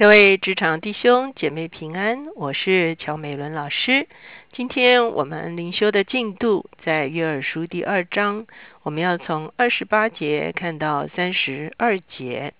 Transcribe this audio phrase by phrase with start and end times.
[0.00, 4.08] 各位职场弟兄姐妹平安，我是乔美伦老师。
[4.50, 8.46] 今天我们灵修的进度在约珥书第二章，
[8.82, 12.54] 我们要从二十八节看到三十二节。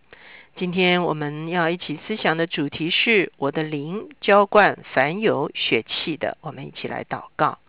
[0.56, 6.36] 今天我们要一起思想的主题是我的灵浇灌凡有血气的。
[6.42, 7.59] 我们一起来祷告。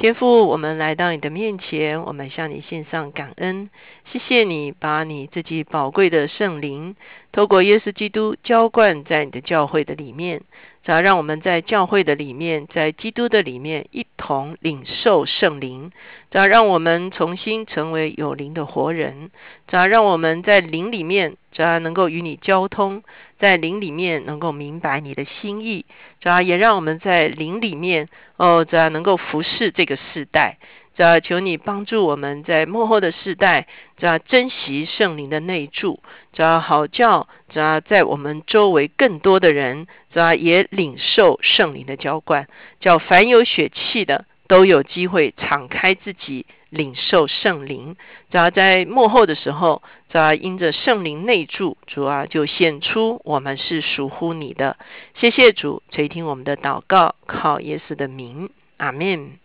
[0.00, 3.68] 天父，我们来到你的面前，我们向你献上感恩，
[4.10, 6.96] 谢谢你把你自己宝贵的圣灵，
[7.32, 10.40] 透过耶稣基督浇灌在你的教会的里面。
[10.82, 15.90] 只要让我们在教会的里面，在基督的里面一同领受圣灵；
[16.30, 19.28] 只要让我们重新成为有灵的活人；
[19.68, 23.02] 只要让我们在灵里面，只要能够与你交通，
[23.38, 25.84] 在灵里面能够明白你的心意；
[26.20, 30.56] 只要也让我们在灵里面，哦，只要能够服侍这个世代。
[31.00, 36.02] 只要求你帮助我们在幕后的世代，只要珍惜圣灵的内助，
[36.34, 42.48] 只要好叫，只要在我们周围更多的人，只要也领受圣灵的浇灌，
[42.80, 47.96] 叫凡有血气的都有机会敞开自己领受圣灵。
[48.30, 54.76] 只要在幕后的时候，只要因着圣灵内助，主啊就显出我们是属乎你的。
[55.14, 59.39] 谢谢主垂听我们的祷告，靠耶稣的名，阿门。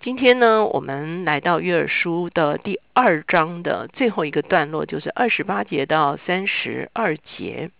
[0.00, 7.70] 今天呢，我们来到约珥书的第二章的最后一个段落，就是二十八节到三十二节。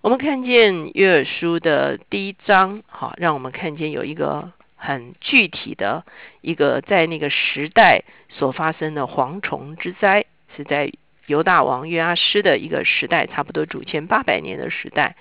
[0.00, 6.04] 我们看见约珥书的第一章，好，让我们看见有一个很具体的
[6.40, 10.24] 一个在那个时代所发生的蝗虫之灾，
[10.56, 10.90] 是在
[11.26, 15.16] 犹大王约阿施的一个时代，差不多主前八百年的时代。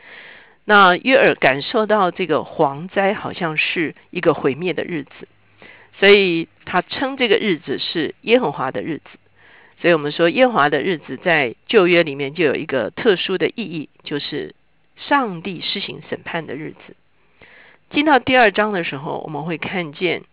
[0.63, 5.27] 那约尔感受到这个蝗灾好像是一个毁灭的日子。
[5.99, 9.17] 所以他称这个日子是耶和华的日子，
[9.81, 14.55] 所以我们说耶和华的日子在旧约里面就有一个特殊的意义，就是
[14.95, 16.95] 上帝施行审判的日子。
[17.91, 20.23] 进到第二章的时候，我们会看见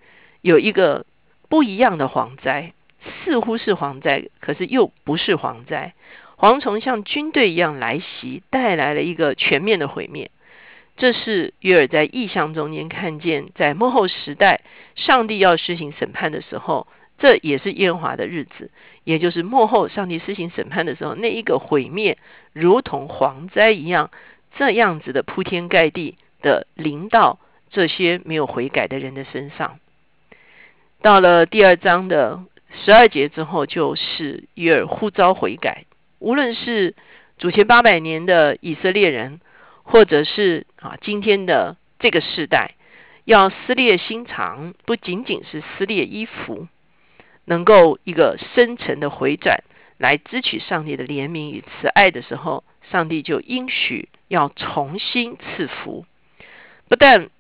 [0.41, 1.07] 有一个
[1.49, 2.73] 不一样的蝗灾，
[3.25, 5.95] 似乎是蝗灾，可是又不是蝗灾。
[6.39, 10.33] 蝗虫像军队一样来袭，带来了一个全面的毁灭。
[10.97, 14.61] 这是约尔在异象中间看见，在幕后时代，
[14.95, 16.87] 上帝要施行审判的时候，
[17.19, 18.71] 这也是耶和华的日子，
[19.03, 22.19] 也就是幕后上帝施行审判的时候，那一个毁灭
[22.53, 24.11] 如同蝗灾一样，
[24.57, 27.39] 这样子的铺天盖地的临到
[27.71, 29.79] 这些没有悔改的人的身上。
[31.01, 32.45] 到了第二章的
[32.85, 35.87] 十二节之后，就是约尔呼召悔改，
[36.19, 36.95] 无论是
[37.39, 39.41] 主前八百年的以色列人。
[39.85, 42.75] 或者是啊，今天的这个时代
[43.25, 46.67] 要撕裂心肠，不仅仅是撕裂衣服，
[47.45, 49.63] 能够一个深层的回转，
[49.97, 56.05] 来支取上帝的怜悯与慈爱的时候，上帝就应许要重新赐福，
[56.89, 57.31] 不但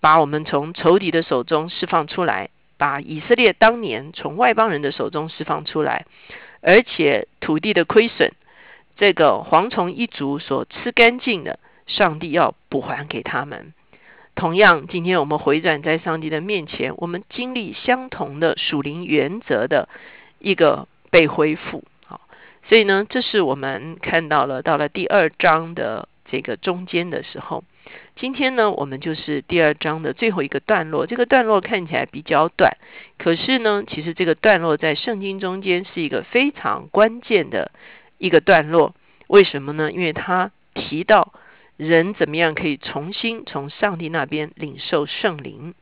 [0.00, 6.06] 把我们从仇敌的手中释放出来，把以色列当年从外邦人的手中释放出来，
[6.62, 8.32] 而且土地的亏损，
[8.96, 11.58] 这个蝗虫一族所吃干净的。
[11.88, 13.74] 上帝要补还给他们。
[14.36, 19.88] 同样，今天我们回转在上帝的面前，我们经历相同的属灵原则的
[20.38, 21.82] 一个被恢复。
[22.06, 22.20] 好，
[22.68, 27.64] 所以呢，这是我们看到了到了第二章的这个中间的时候。
[28.14, 31.04] 今天呢，我们就是第二章的最后一个段落。
[31.06, 32.76] 这个段落看起来比较短，
[33.18, 37.72] 可是呢，其实这个段落在圣经中间是一个非常关键的
[38.18, 38.94] 一个段落。
[39.26, 39.90] 为什么呢？
[39.90, 41.32] 因为它提到。
[41.78, 45.74] 人怎么样可以重新从上帝那边领受圣灵？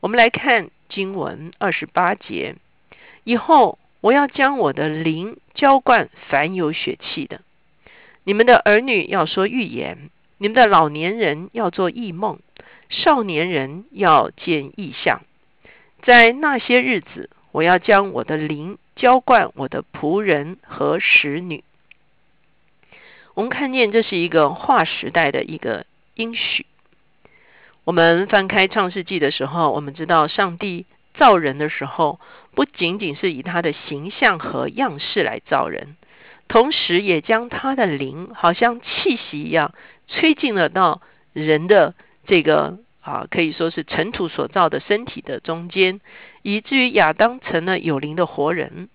[0.00, 2.54] 我们来看经文二十八节：
[3.24, 7.42] 以后我要将我的灵浇灌凡有血气的，
[8.24, 12.38] 你们的儿女要说预言，你们的老年人要做异梦，
[12.88, 15.20] 少年人要见异象。
[16.00, 21.62] 在那些日子，我要将我的灵浇灌我的仆人和使女。
[23.38, 25.86] 我们看见这是一个划时代的一个
[26.16, 26.66] 应许。
[27.84, 32.18] 我们翻开创世纪的时候，我们知道上帝造人的时候，
[32.56, 35.94] 不仅仅是以他的形象和样式来造人，
[36.48, 39.72] 同时也将他的灵，好像气息一样，
[40.08, 41.00] 吹进了到
[41.32, 41.94] 人的
[42.26, 46.00] 这个啊，可以说是尘土所造的身体的中间，
[46.42, 48.88] 以至于亚当成了有灵的活人。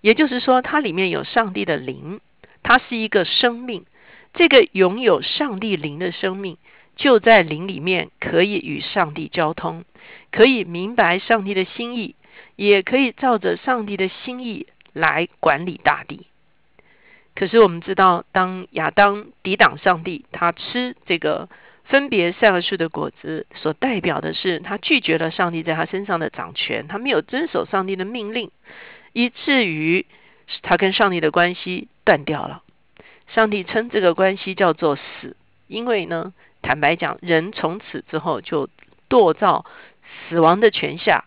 [0.00, 2.20] 也就是说，它里面有上帝的灵。
[2.64, 3.84] 它是一个生命，
[4.32, 6.56] 这个拥有上帝灵的生命，
[6.96, 9.84] 就在灵里面可以与上帝交通，
[10.32, 12.16] 可以明白上帝的心意，
[12.56, 16.26] 也可以照着上帝的心意来管理大地。
[17.36, 21.48] 可是我们知道，当亚当抵挡上帝，他吃这个
[21.84, 28.50] 分别善恶树的果子，所代表的是他拒绝了上帝在他身上的掌权，他没有遵守上帝的命令，
[29.12, 30.06] 以至于
[30.62, 32.62] 他跟上帝的关系断掉了。
[33.28, 35.36] 上帝称这个关系叫做死，
[35.66, 38.68] 因为呢，坦白讲，人从此之后就
[39.08, 39.64] 堕造
[40.28, 41.24] 死亡的权下。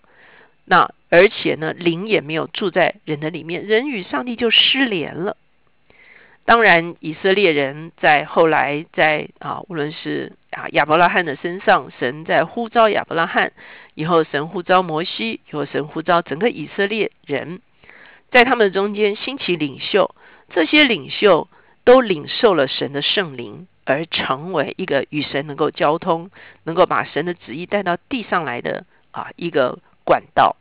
[0.66, 5.38] 那而且呢，灵也没有住在人的里面，人与上帝就失联了。
[6.46, 13.52] 当然，以色列人在后来在啊，无论是啊亚伯拉罕的身上，神在呼召亚伯拉罕，
[13.96, 17.62] 以后神呼召摩西，以后神呼召整个以色列人，
[18.32, 20.16] 在他们中间兴起领袖，
[20.50, 21.48] 这些领袖
[21.84, 26.32] 都领受了神的圣灵，而成为一个与神能够交通，
[26.64, 29.80] 能够把神的旨意带到地上来的啊一个。
[30.10, 30.56] 管道，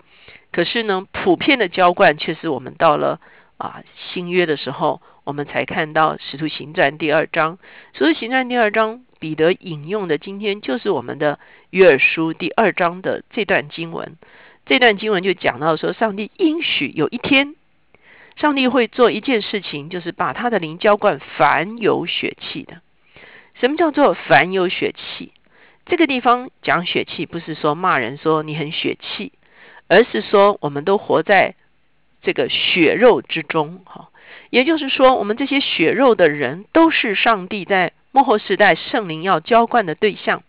[0.50, 3.20] 可是呢，普遍的浇灌却是我们到了
[3.58, 7.60] 啊新约的时候，我们才看到使徒行传第二章。
[7.92, 11.38] 使徒行传第二章，彼得引用的今天就是我们的
[11.70, 14.16] 约珥书第二章的这段经文。
[14.64, 17.54] 这段经文就讲到说，上帝应许有一天，
[18.36, 22.80] 上帝会做一件事情，就是把他的灵浇灌凡有血气的。
[23.54, 25.32] 什么叫做凡有血气？
[25.86, 29.32] 这个地方讲血气，不是说骂人，说你很血气，
[29.88, 31.54] 而是说我们都活在
[32.20, 34.10] 这个血肉之中，哈。
[34.50, 40.42] 也就是说，我们这些血肉的人，都是上帝在幕后时代圣灵要浇灌的对象，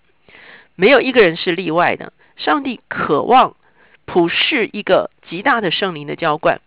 [0.76, 2.12] 没有一个人是例外的。
[2.36, 3.56] 上帝渴望
[4.06, 6.62] 普世一个极大的圣灵的浇灌。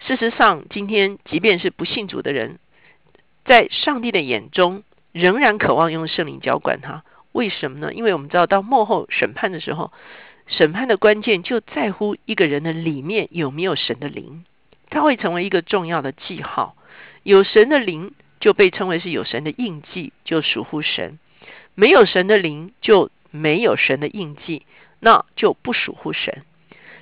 [0.00, 2.58] 事实上，今天即便是不信主的人，
[3.44, 7.04] 在上帝的眼中，仍然渴望用圣灵浇灌他。
[7.32, 7.92] 为什么呢？
[7.92, 9.92] 因为我们知道，到幕后审判的时候，
[10.46, 14.44] 审判的关键就在乎一个人的里面有没有神的灵，
[14.88, 16.74] 他会成为一个重要的记号。
[17.22, 21.18] 有神的灵就被称为是有神的印记，就属乎神；
[21.74, 24.64] 没有神的灵就没有神的印记，
[25.00, 26.44] 那就不属乎神。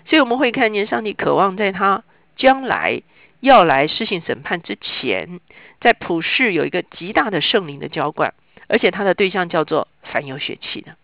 [0.07, 2.03] 所以我们会看见，上帝渴望在他
[2.37, 3.03] 将来
[3.41, 5.41] 要来施行审判之前，
[5.81, 8.35] 在普世有一个极大的圣灵的浇灌。
[8.69, 10.97] 而且他的对象叫做凡有血气的，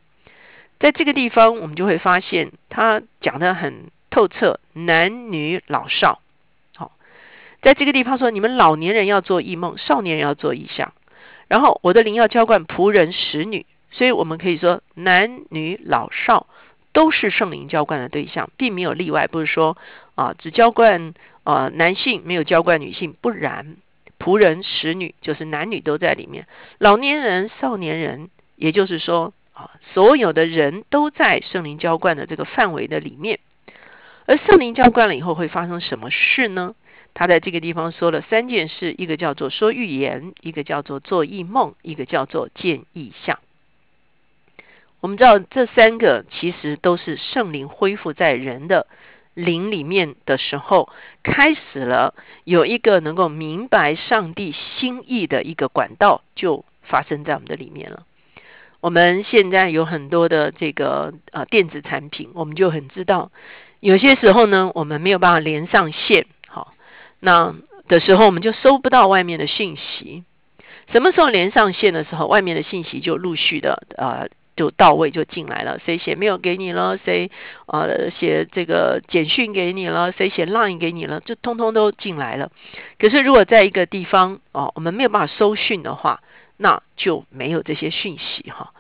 [0.81, 6.20] 在这个地方我们就会发现他讲的很透彻，男女老少，
[6.75, 6.90] 好，
[7.61, 10.93] 在这个地方说你们老年人要做异梦，少年人要做异象，
[11.46, 16.49] 然后我的灵要浇灌仆人使女，所以我们可以说男女老少
[16.93, 19.76] 都是圣灵浇灌的对象，并没有例外，不是说
[20.14, 21.14] 啊只浇灌
[21.44, 23.76] 啊男性没有浇灌女性，不然。
[24.19, 26.47] 仆人、使女，就是男女都在里面。
[26.79, 33.41] 老年人、少年人，也就是说啊，所有的人都在圣灵浇灌的这个范围的里面。
[34.26, 36.76] 而圣灵浇灌了以后会发生什么事呢？
[37.15, 43.41] 他在这个地方说了三件事：一个叫做说预言，一个叫做做异梦，一个叫做见异象。
[45.00, 48.87] 我们知道这三个其实都是圣灵恢复在人的。
[49.34, 50.88] 灵里面的时候，
[51.23, 52.14] 开始了
[52.44, 58.05] 有一个能够明白上帝心意的一个管道，就发生在我们的里面了。
[58.81, 63.31] 我们现在有很多的这个呃电子产品，我们就很知道，
[63.81, 66.75] 有些时候呢，我们没有办法连上线，好，
[67.20, 67.55] 那
[67.88, 70.25] 的时候我们就收不到外面的信息。
[70.90, 74.29] 什么时候连上线的时候，外面的信息就陆续的呃。
[74.56, 76.99] 就到位就进来了，谁写没有给你了？
[76.99, 77.31] 谁
[77.67, 80.13] 呃写这个简讯给你了？
[80.13, 81.21] 谁写 line 给你了？
[81.21, 82.51] 就通通都进来了。
[82.99, 86.21] 可是如果在一个地方哦，我们没有办法收讯的话，
[86.56, 88.73] 那就没有这些讯息哈。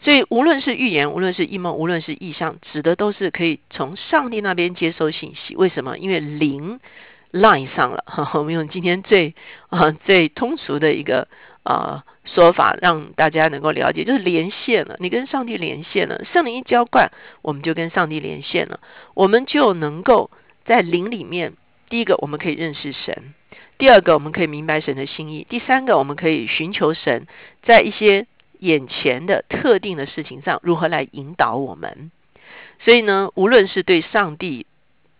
[0.00, 5.54] 所以无论是预言，无论是异梦，无论是意象，指的都是可以从上帝那边接收信息。
[5.54, 5.96] 为什么？
[5.96, 6.80] 因为灵
[7.30, 8.02] line 上了。
[8.34, 9.36] 我们用今天最
[9.70, 11.28] 啊最通俗的一个
[11.62, 12.04] 啊。
[12.24, 14.96] 说法让大家能够了解，就是连线了。
[15.00, 17.10] 你跟上帝连线了，圣灵一浇灌，
[17.42, 18.78] 我们就跟上帝连线了。
[19.14, 20.30] 我们就能够
[20.64, 21.54] 在灵里面，
[21.90, 23.34] 第一个我们可以认识神，
[23.76, 27.26] 第二个我们可以明白神的心意，第三个我们可以寻求神
[27.64, 28.28] 在一些
[28.60, 32.12] 眼前的特定的事情上如何来引导我们。
[32.84, 34.66] 所以呢，无论是对上帝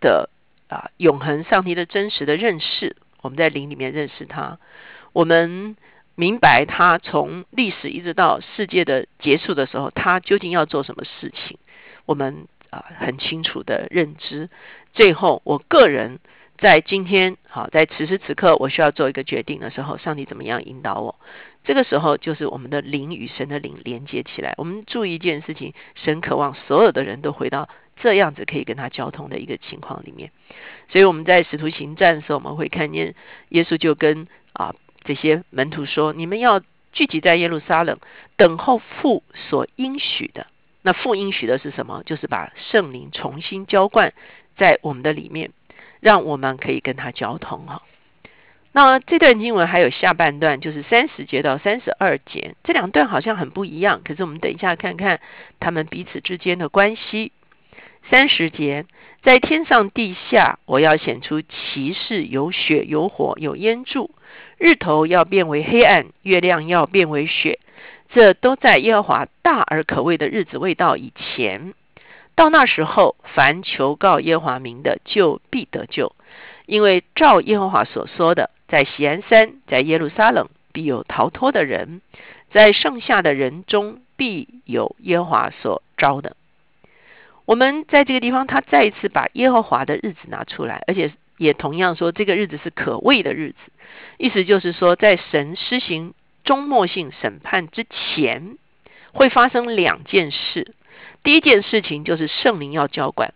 [0.00, 0.30] 的
[0.68, 4.60] 啊永恒、上帝的真实的认识，我们在灵里面认识他，
[5.12, 5.76] 我们。
[6.14, 11.58] 明白他从历史一直到世界的结束的时候，他究竟要做什么事情，
[12.04, 14.50] 我们啊很清楚的认知。
[14.92, 16.18] 最后，我个人
[16.58, 21.18] 在今天好，在此时此刻，我需要做一个决定的时候，上帝怎么样引导我？
[21.64, 24.52] 这个时候就是我们的灵与神的灵连接起来。
[24.58, 30.30] 我们注意一件事情，神渴望所有的人都回到这样子可以跟他交通的一个情况里面。
[30.90, 33.14] 所以我们在使徒行战的时候，我们会看见
[33.48, 34.74] 耶稣就跟啊。
[35.04, 36.60] 这些门徒说：“你们要
[36.92, 37.98] 聚集在耶路撒冷，
[38.36, 40.46] 等候父所应许的。
[40.82, 42.02] 那父应许的是什么？
[42.04, 44.12] 就是把圣灵重新浇灌
[44.56, 45.50] 在我们的里面，
[46.00, 47.82] 让我们可以跟他交通。”哈。
[48.74, 54.00] 那这段经文还有下半段，就是三十节到三十二节，这两段好像很不一样。
[54.02, 55.20] 可是我们等一下看看
[55.60, 57.32] 他们彼此之间的关系。
[58.10, 58.84] 三十节，
[59.22, 64.10] 在天上地下，我要显出骑士有血有火有烟柱，
[64.58, 67.58] 日头要变为黑暗，月亮要变为血。
[68.10, 71.72] 这都在耶和华大而可畏的日子未到以前。
[72.34, 76.14] 到那时候，凡求告耶和华名的，就必得救，
[76.66, 78.50] 因为照耶和华所说的。
[78.68, 82.00] 在喜安山，在耶路撒冷，必有逃脱的人；
[82.50, 86.36] 在剩下的人中，必有耶和华所招的。
[87.44, 93.56] 我们在这个地方，他再一次把耶和华的日子拿出来，而且也同样说，这个日子是可畏的日子。
[94.18, 98.56] 意思就是说，在神施行终末性审判之前，
[99.12, 100.74] 会发生两件事。
[101.22, 103.34] 第一件事情就是圣灵要浇灌。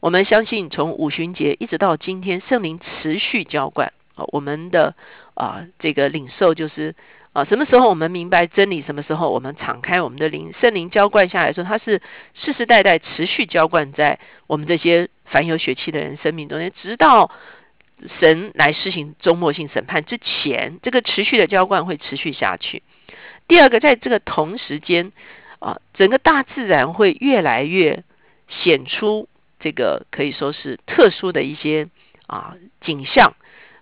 [0.00, 3.92] 我们相信，从五旬节一直到今天，圣灵持续浇灌。
[4.32, 4.94] 我们的
[5.34, 6.94] 啊，这个领受就是
[7.32, 12.00] 啊，什么时候我们明白真理，什么时候我们敞开我们的灵，圣灵浇灌下来说，它是
[12.34, 17.30] 世世代代持续浇灌在我们这些凡有血气的人生命中间，直到
[18.18, 22.82] 神来施行周末性审判之前，这个持续的浇灌会持续下去。
[23.46, 25.12] 第二个，在这个同时间
[25.58, 28.04] 啊，整个大自然会越来越
[28.48, 29.28] 显出
[29.60, 31.88] 这个可以说是特殊的一些
[32.26, 33.34] 啊景象。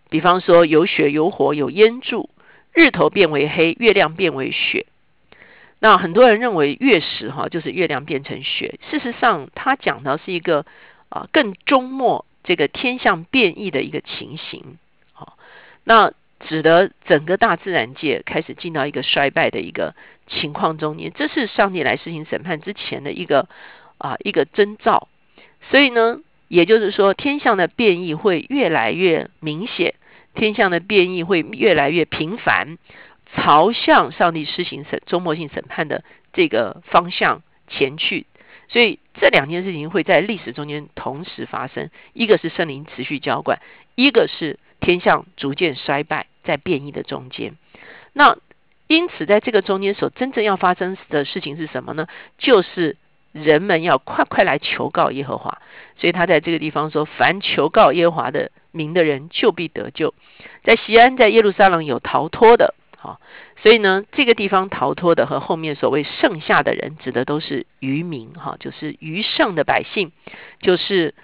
[0.08, 2.30] 比方说，有血有火有烟柱，
[2.76, 4.84] 日头变为黑，月亮变为雪。
[5.78, 8.78] 那很多人认为月食哈就是月亮变成雪。
[8.90, 10.66] 事实上，他讲的是一个
[11.08, 14.76] 啊更终末这个天象变异的一个情形。
[15.14, 15.38] 好，
[15.84, 19.94] 那指的整个大自然界开始进到一个衰败的一个
[20.26, 21.10] 情况中间。
[21.14, 23.48] 这是上帝来实行审判之前的一个
[23.96, 25.08] 啊一个征兆。
[25.70, 26.20] 所以呢。
[26.48, 29.94] 也就是说，天象的变异会越来越明显，
[30.36, 32.78] 天象的变异会越来越频繁，
[33.34, 38.26] 朝向上帝施行审周末性审判的这个方向前去。
[38.68, 43.58] 所以这两件事情会在历史中间同时发生：一个是圣灵持续浇灌，
[43.96, 47.56] 一个是天象逐渐衰败，在变异的中间。
[48.12, 48.36] 那
[48.86, 52.06] 因此，在这个中间所真正要发生的事情是什么呢？
[52.38, 52.96] 就是。
[53.32, 55.60] 人们要快快来求告耶和华，
[55.98, 60.14] 所以他在这个地方说：“凡求告耶和华的名的人，就必得救。”
[60.62, 63.20] 在西安，在耶路撒冷有逃脱的，好，
[63.62, 70.12] 所以呢，这个地方逃脱的和后面所谓剩下的人，指的都是愚民，哈，就是余剩的百姓，
[70.60, 71.14] 就是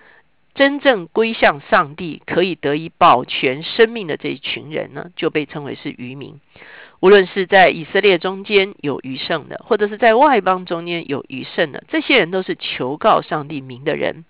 [0.54, 6.40] 真正归向上帝，可以得以保全生命的这一群人呢，就被称为是愚民。
[7.00, 14.24] 无论是在以色列中间有余剩的，或者是在外邦中间有余剩的，这些人都是求告上帝名的人。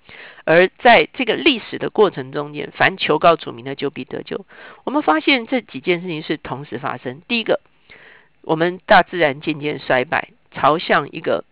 [0.44, 4.44] 而在这个历史的过程中间，凡求告主名的就必得救。
[4.84, 7.22] 我们发现这几件事情是同时发生。
[7.28, 7.61] 第一个，
[8.42, 11.44] 我们大自然渐渐衰败，朝向一个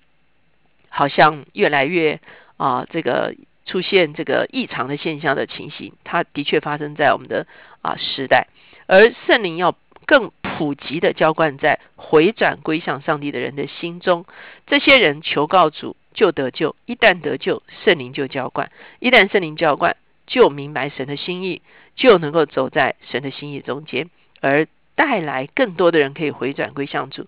[0.88, 2.20] 好像越来越
[2.56, 7.47] 啊，这个出现这个异常的现象的情形，它的确发生在我们的
[7.82, 8.49] 啊时代。
[8.87, 14.26] 而圣灵要更普及的浇灌在回转归向上帝的人的心中，
[14.66, 16.76] 这些人求告主就得救。
[16.87, 21.62] 一旦得救，圣灵就浇灌；一旦圣灵浇灌，就明白神的心意，
[21.97, 27.26] 就能够走在神的心意中间，而带来更多的人可以回转归向主。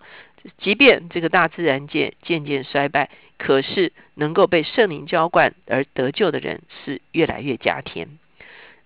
[0.58, 8.08] 即便这个大自然界渐渐衰败，可是能够被圣灵浇灌而得救的人是越来越加添。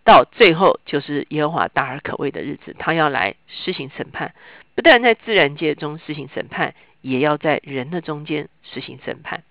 [0.05, 4.35] 到最后就是耶和华大而可畏的日子，他要来施行审判，
[4.75, 9.43] 不但在自然界中施行审判，也要在人的中间施行审判。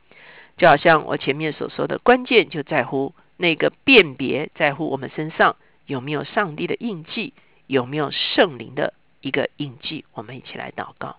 [0.57, 7.33] 就好像我前面所说的，关键就在乎那个辨别，在乎我们身上有没有上帝的印记，
[7.67, 10.05] 有没有圣灵的一个印记。
[10.13, 11.17] 我们一起来祷告，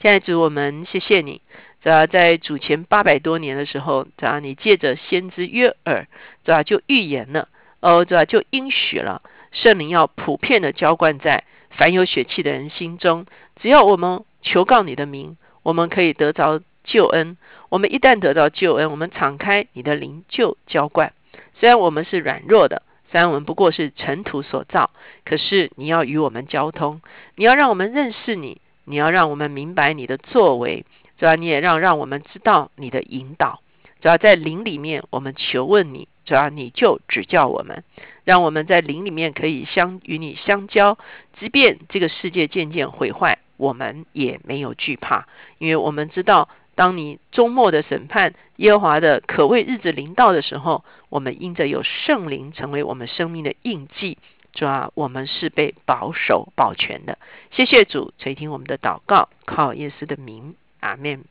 [0.00, 1.40] 亲爱的主，我们谢谢你，
[1.82, 6.08] 在在主前八百多年的时候，在你借着先知约尔，
[6.42, 7.48] 对吧，就预言了。
[7.80, 8.24] 哦，对吧？
[8.24, 13.26] 就应许了圣灵要普遍的浇灌在凡有血气的人心中。
[13.60, 17.36] 只要我们求告你的名，我们可以得着救恩。
[17.68, 21.12] 我们一旦得到救恩，我们敞开你的灵就浇灌。
[21.58, 24.90] 虽然我们是软弱的，虽然我们不过是尘土所造，
[25.24, 27.02] 可是你要与我们交通，
[27.34, 30.86] 你要让我们认识你，你要让我们明白你的作为，
[31.18, 33.60] 主要你也让让我们知道你的引导。
[34.00, 36.08] 主要在灵里面，我们求问你。
[36.26, 37.84] 主要你就指教我们，
[38.24, 40.98] 让我们在灵里面可以相与你相交，
[41.38, 45.28] 即便这个世界渐渐毁坏，我们也没有惧怕，
[45.58, 54.18] 因为我们知道，当你周末的审判，耶和华的可畏日子临到的时候，我们因着有圣灵成为我们生命的印记，
[54.52, 57.18] 主啊，我们是被保守保全的。
[57.50, 61.24] 谢谢主垂听我们的祷告，靠耶稣的名，阿门。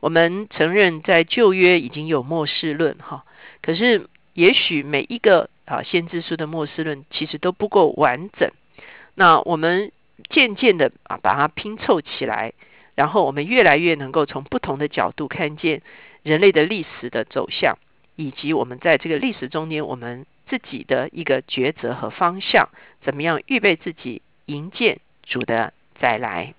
[0.00, 3.24] 我们承认在旧约已经有末世论，哈。
[3.62, 8.50] 可是，也许每一个啊先知书的末世论其实都不够完整。
[9.14, 9.90] 那我们
[10.30, 12.52] 渐渐的啊把它拼凑起来，
[12.98, 15.82] 然后我们越来越能够从不同的角度看见
[16.24, 17.78] 人类的历史的走向，
[18.16, 26.54] 以及我们在这个历史中间我们自己的一个抉择和方向，怎么样预备自己迎接主的再来。